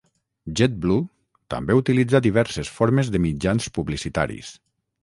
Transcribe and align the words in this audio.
JetBlue 0.59 1.03
també 1.55 1.77
utilitza 1.81 2.23
diverses 2.29 2.73
formes 2.79 3.13
de 3.17 3.25
mitjans 3.31 3.71
publicitaris. 3.79 4.55